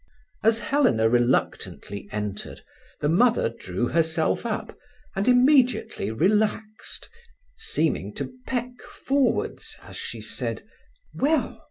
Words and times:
As 0.43 0.61
Helena 0.61 1.07
reluctantly 1.07 2.09
entered 2.11 2.61
the 3.01 3.07
mother 3.07 3.49
drew 3.49 3.89
herself 3.89 4.47
up, 4.47 4.75
and 5.15 5.27
immediately 5.27 6.09
relaxed, 6.09 7.07
seeming 7.55 8.11
to 8.15 8.33
peck 8.47 8.81
forwards 8.81 9.77
as 9.83 9.95
she 9.97 10.19
said: 10.19 10.63
"Well?" 11.13 11.59